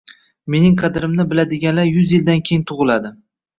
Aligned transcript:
Mening 0.53 0.73
qadrimni 0.79 1.27
biladiganlar 1.35 1.91
yuz 1.93 2.17
yildan 2.17 2.43
keyin 2.51 2.67
tug’iladi. 2.75 3.17